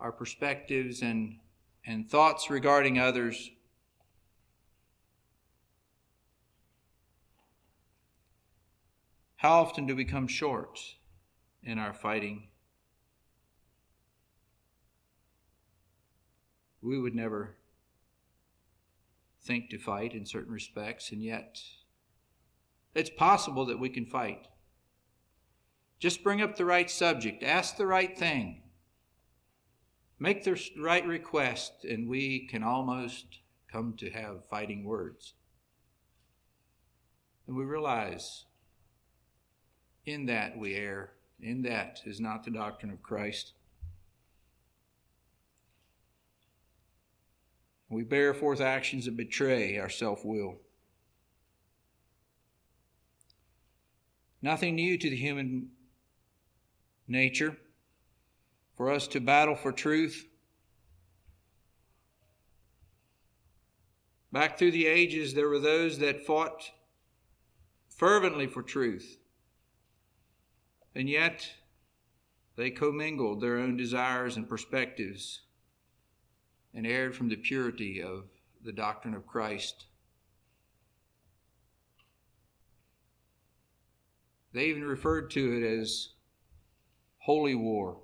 [0.00, 1.38] our perspectives and,
[1.86, 3.52] and thoughts regarding others.
[9.36, 10.78] How often do we come short
[11.62, 12.48] in our fighting?
[16.86, 17.56] We would never
[19.42, 21.60] think to fight in certain respects, and yet
[22.94, 24.46] it's possible that we can fight.
[25.98, 28.62] Just bring up the right subject, ask the right thing,
[30.18, 35.34] make the right request, and we can almost come to have fighting words.
[37.46, 38.44] And we realize
[40.04, 43.54] in that we err, in that is not the doctrine of Christ.
[47.88, 50.58] We bear forth actions that betray our self will.
[54.42, 55.70] Nothing new to the human
[57.08, 57.56] nature
[58.76, 60.26] for us to battle for truth.
[64.32, 66.70] Back through the ages, there were those that fought
[67.88, 69.18] fervently for truth,
[70.94, 71.48] and yet
[72.56, 75.45] they commingled their own desires and perspectives
[76.76, 78.24] and erred from the purity of
[78.62, 79.86] the doctrine of Christ.
[84.52, 86.10] They even referred to it as
[87.18, 87.96] holy war.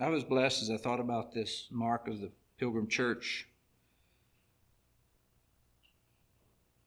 [0.00, 3.46] I was blessed as I thought about this mark of the Pilgrim Church.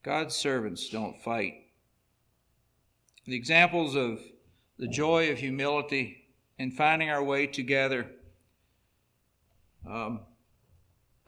[0.03, 1.67] God's servants don't fight.
[3.25, 4.19] The examples of
[4.77, 6.20] the joy of humility
[6.62, 8.05] in finding our way together.
[9.89, 10.20] Um,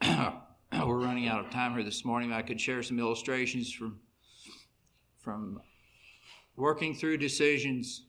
[0.00, 2.32] we're running out of time here this morning.
[2.32, 3.98] I could share some illustrations from
[5.18, 5.60] from
[6.54, 8.04] working through decisions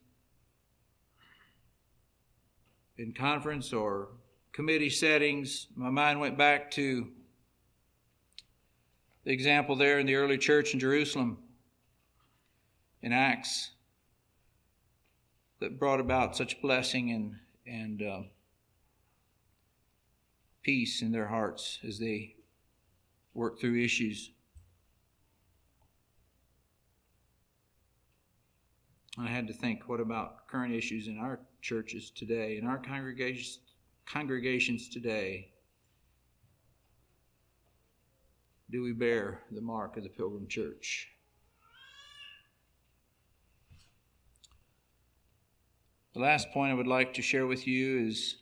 [2.97, 4.09] in conference or
[4.51, 5.67] committee settings.
[5.75, 7.07] My mind went back to
[9.23, 11.39] the example there in the early church in Jerusalem
[13.01, 13.71] in Acts
[15.59, 17.35] that brought about such blessing and
[17.67, 18.21] and uh,
[20.61, 22.35] peace in their hearts as they
[23.33, 24.31] work through issues.
[29.17, 33.59] I had to think, what about current issues in our churches today, in our congregations,
[34.05, 35.51] congregations today?
[38.71, 41.14] Do we bear the mark of the Pilgrim Church?
[46.15, 48.37] The last point I would like to share with you is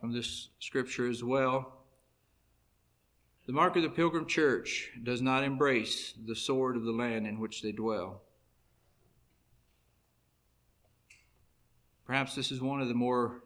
[0.00, 1.72] from this scripture as well.
[3.46, 7.40] The mark of the pilgrim church does not embrace the sword of the land in
[7.40, 8.22] which they dwell.
[12.06, 13.42] Perhaps this is one of the more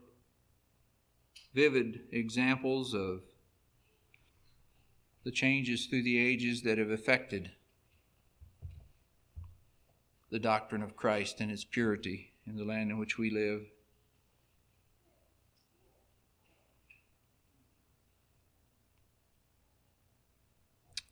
[1.55, 3.22] vivid examples of
[5.24, 7.51] the changes through the ages that have affected
[10.30, 13.62] the doctrine of Christ and its purity in the land in which we live.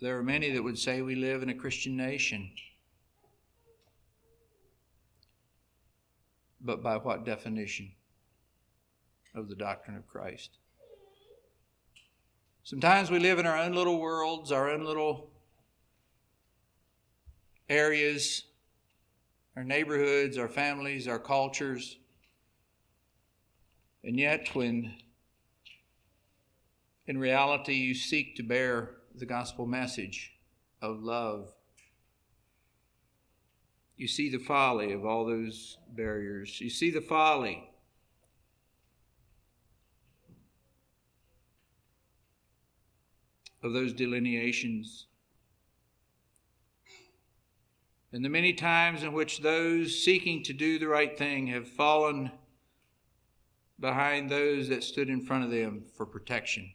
[0.00, 2.50] There are many that would say we live in a Christian nation.
[6.60, 7.90] But by what definition
[9.34, 10.50] of the doctrine of Christ?
[12.62, 15.30] Sometimes we live in our own little worlds, our own little
[17.68, 18.44] areas
[19.58, 21.98] our neighborhoods, our families, our cultures.
[24.04, 24.94] And yet, when
[27.08, 30.32] in reality you seek to bear the gospel message
[30.80, 31.52] of love,
[33.96, 36.60] you see the folly of all those barriers.
[36.60, 37.68] You see the folly
[43.64, 45.07] of those delineations.
[48.12, 52.30] And the many times in which those seeking to do the right thing have fallen
[53.78, 56.72] behind those that stood in front of them for protection.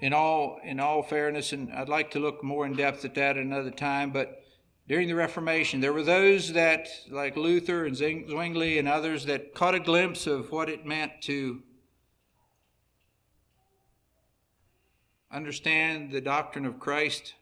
[0.00, 3.36] In all, in all fairness, and I'd like to look more in depth at that
[3.36, 4.42] another time, but
[4.86, 9.74] during the Reformation, there were those that, like Luther and Zwingli and others, that caught
[9.74, 11.62] a glimpse of what it meant to
[15.30, 17.34] understand the doctrine of Christ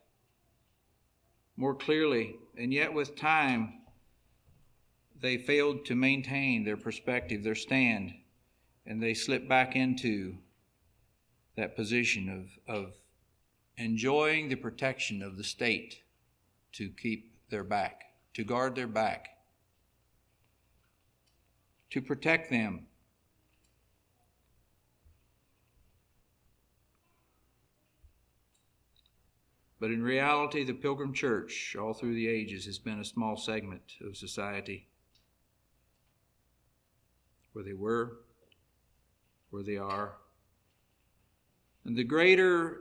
[1.56, 3.80] more clearly, and yet with time,
[5.20, 8.12] they failed to maintain their perspective, their stand,
[8.84, 10.36] and they slipped back into
[11.56, 12.28] that position
[12.68, 12.92] of, of
[13.78, 16.02] enjoying the protection of the state
[16.72, 18.02] to keep their back,
[18.34, 19.28] to guard their back,
[21.90, 22.86] to protect them
[29.78, 33.82] But in reality, the Pilgrim Church, all through the ages, has been a small segment
[34.00, 34.88] of society
[37.52, 38.18] where they were,
[39.50, 40.16] where they are.
[41.84, 42.80] And the greater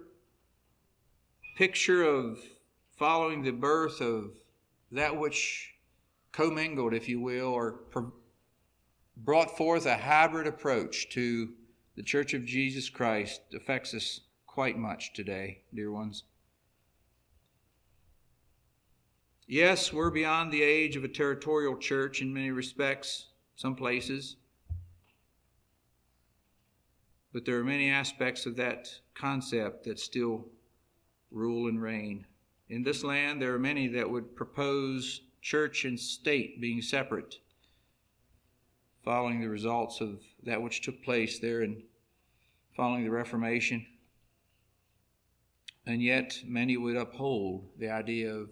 [1.57, 2.39] picture of
[2.97, 4.31] following the birth of
[4.91, 5.73] that which
[6.31, 7.81] commingled, if you will, or
[9.17, 11.49] brought forth a hybrid approach to
[11.95, 16.23] the Church of Jesus Christ affects us quite much today, dear ones.
[19.47, 24.37] Yes, we're beyond the age of a territorial church in many respects, some places.
[27.31, 30.47] But there are many aspects of that concept that still
[31.29, 32.25] rule and reign.
[32.69, 37.35] In this land, there are many that would propose church and state being separate,
[39.03, 41.83] following the results of that which took place there and
[42.75, 43.85] following the Reformation.
[45.85, 48.49] And yet, many would uphold the idea of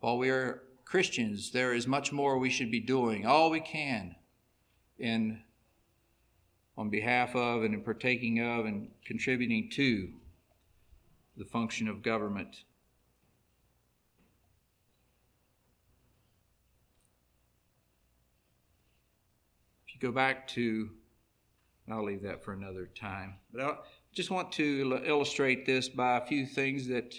[0.00, 4.14] while we are Christians, there is much more we should be doing, all we can,
[4.98, 5.42] in
[6.76, 10.08] on behalf of and in partaking of and contributing to
[11.36, 12.62] the function of government.
[19.86, 20.90] If you go back to,
[21.90, 23.74] I'll leave that for another time, but I
[24.14, 27.14] just want to illustrate this by a few things that,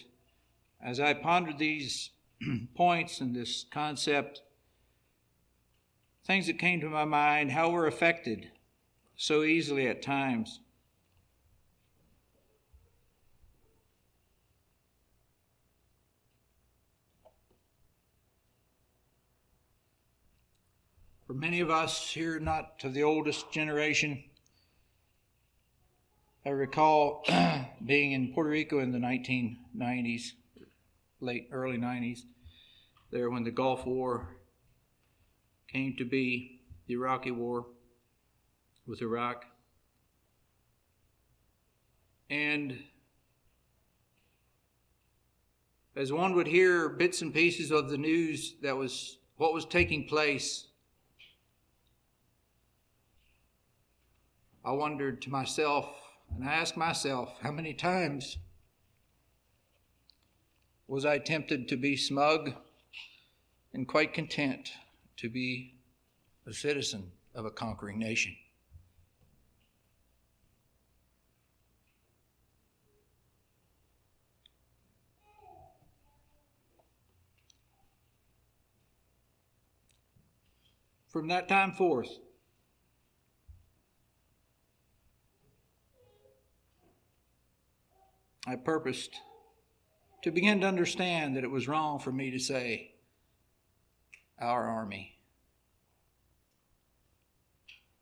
[0.81, 2.11] as I pondered these
[2.75, 4.41] points and this concept,
[6.25, 8.51] things that came to my mind, how we're affected
[9.15, 10.59] so easily at times.
[21.27, 24.23] For many of us here, not to the oldest generation,
[26.43, 27.23] I recall
[27.85, 30.31] being in Puerto Rico in the 1990s
[31.21, 32.21] late early 90s
[33.11, 34.35] there when the Gulf War
[35.67, 37.65] came to be, the Iraqi War
[38.87, 39.45] with Iraq.
[42.29, 42.79] And
[45.95, 50.05] as one would hear bits and pieces of the news that was what was taking
[50.05, 50.67] place,
[54.63, 55.87] I wondered to myself,
[56.35, 58.37] and I asked myself, how many times
[60.89, 62.51] was I tempted to be smug
[63.75, 64.71] and quite content
[65.17, 65.75] to be
[66.47, 68.35] a citizen of a conquering nation.
[81.07, 82.09] From that time forth,
[88.47, 89.19] I purposed
[90.21, 92.93] to begin to understand that it was wrong for me to say,
[94.39, 95.17] our army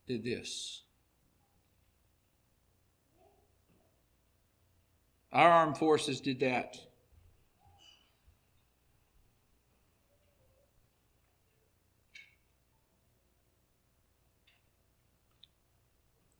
[0.06, 0.82] did this.
[5.32, 6.78] Our armed forces did that.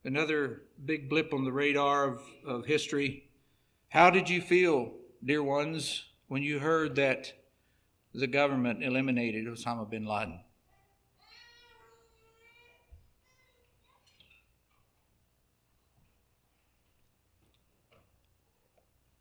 [0.04, 3.28] Another big blip on the radar of, of history.
[3.90, 4.94] How did you feel
[5.24, 7.32] dear ones, when you heard that
[8.14, 10.40] the government eliminated Osama bin Laden?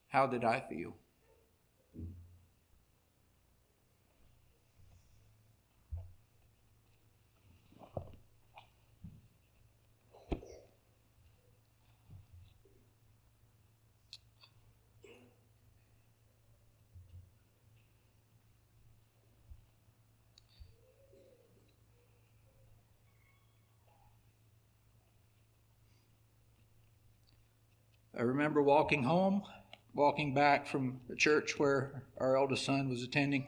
[0.10, 0.96] How did I feel?
[28.28, 29.42] Remember walking home,
[29.94, 33.48] walking back from the church where our eldest son was attending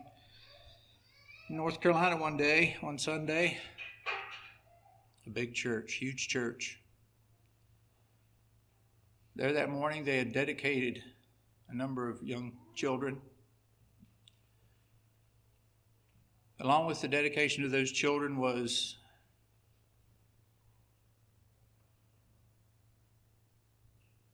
[1.49, 3.57] in North Carolina one day, one Sunday.
[5.27, 6.79] A big church, huge church.
[9.35, 11.01] There that morning, they had dedicated
[11.69, 13.19] a number of young children.
[16.61, 18.98] Along with the dedication of those children was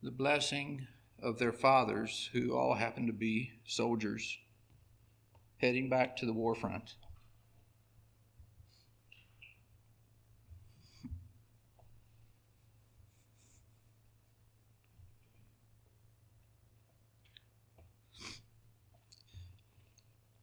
[0.06, 0.86] the blessing
[1.20, 4.38] of their fathers, who all happened to be soldiers
[5.56, 6.94] heading back to the war front.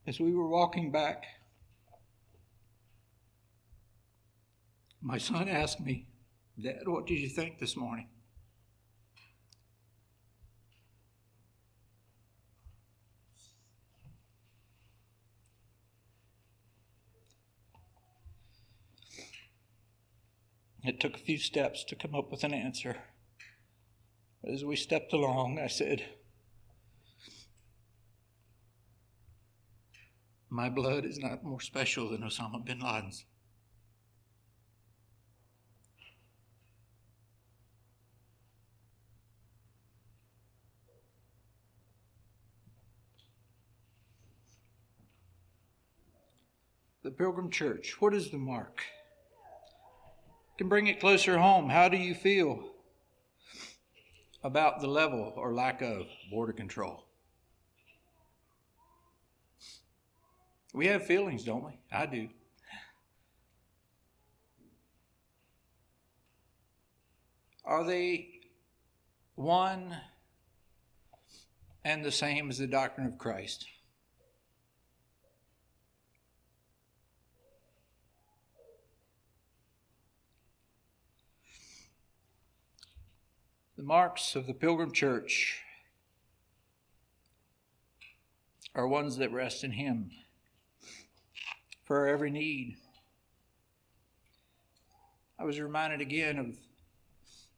[0.05, 1.23] As we were walking back,
[5.01, 6.07] my son asked me,
[6.61, 8.09] Dad, what did you think this morning?
[20.83, 22.97] It took a few steps to come up with an answer.
[24.43, 26.03] As we stepped along, I said,
[30.49, 33.25] My blood is not more special than Osama bin Laden's.
[47.03, 48.83] The Pilgrim Church, what is the mark?
[50.57, 51.69] Can bring it closer home.
[51.69, 52.71] How do you feel
[54.43, 57.05] about the level or lack of border control?
[60.73, 61.77] We have feelings, don't we?
[61.91, 62.29] I do.
[67.65, 68.41] Are they
[69.35, 69.95] one
[71.85, 73.65] and the same as the doctrine of Christ?
[83.83, 85.61] The marks of the Pilgrim Church
[88.73, 90.09] are ones that rest in Him
[91.83, 92.77] for every need.
[95.37, 96.55] I was reminded again of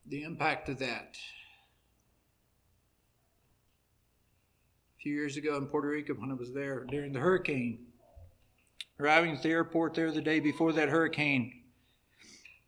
[0.08, 1.16] the impact of that.
[4.98, 7.86] A few years ago in Puerto Rico, when I was there during the hurricane,
[9.00, 11.65] arriving at the airport there the day before that hurricane,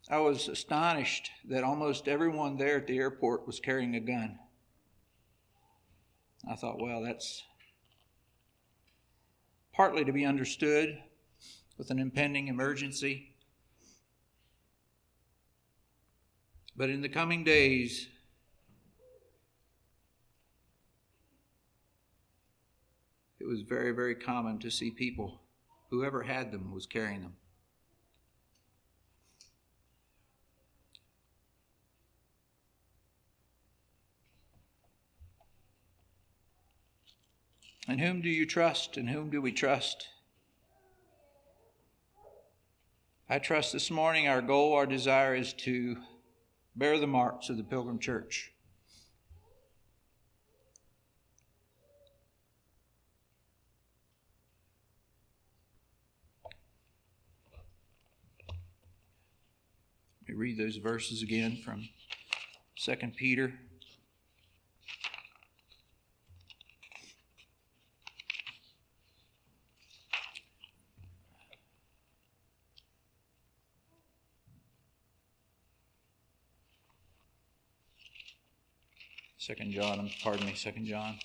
[0.09, 4.39] I was astonished that almost everyone there at the airport was carrying a gun.
[6.49, 7.43] I thought, well, that's
[9.73, 10.97] partly to be understood
[11.77, 13.33] with an impending emergency.
[16.77, 18.07] But in the coming days,
[23.41, 25.41] it was very, very common to see people,
[25.89, 27.33] whoever had them was carrying them.
[37.87, 38.97] In whom do you trust?
[38.97, 40.09] In whom do we trust?
[43.29, 45.95] I trust this morning our goal, our desire is to
[46.75, 48.51] bear the marks of the Pilgrim Church.
[60.21, 61.87] Let me read those verses again from
[62.75, 63.53] 2 Peter
[79.47, 81.19] Second John, pardon me, Second John.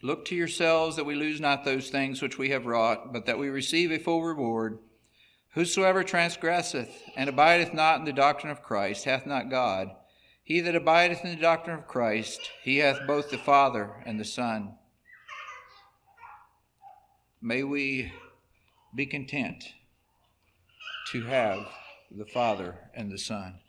[0.00, 3.36] Look to yourselves that we lose not those things which we have wrought, but that
[3.36, 4.78] we receive a full reward.
[5.54, 9.90] Whosoever transgresseth and abideth not in the doctrine of Christ hath not God.
[10.44, 14.24] He that abideth in the doctrine of Christ, he hath both the Father and the
[14.24, 14.76] Son.
[17.40, 18.12] May we
[18.94, 19.64] be content
[21.10, 21.66] to have
[22.10, 23.60] the Father and the Son.